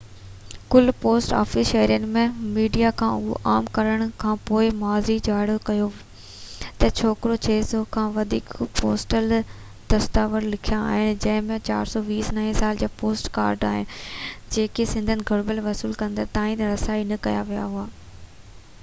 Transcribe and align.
ڪلهه 0.73 0.93
post 1.01 1.33
office 1.39 1.67
شهرين 1.71 2.05
۽ 2.13 2.21
media 2.53 2.91
کان 3.01 3.11
اهو 3.17 3.33
معلوم 3.41 3.67
ڪرڻ 3.75 4.05
کانپوءِ 4.23 4.69
معافي 4.77 5.17
جاري 5.27 5.57
ڪئي 5.67 5.83
ته 6.83 6.95
ڇوڪرو 7.01 7.35
600 7.49 7.83
کان 7.97 8.09
وڌيڪ 8.15 8.49
پوسٽل 8.79 9.35
دستاويز 9.95 10.47
لڪايا 10.55 10.87
آهن 10.93 11.21
جن 11.27 11.51
۾ 11.53 11.57
429 11.69 12.33
نئين 12.39 12.57
سال 12.61 12.79
جا 12.85 12.89
پوسٽ 13.03 13.31
ڪارڊ 13.37 13.67
آهن 13.73 13.85
جيڪي 14.57 14.87
سندن 14.95 15.21
گهربل 15.33 15.61
وصول 15.69 15.93
ڪندڙن 16.03 16.33
تائين 16.39 16.65
رسائي 16.71 17.07
نه 17.13 17.25
ڪيا 17.29 17.45
ويا 17.51 17.67
هئا 17.75 17.85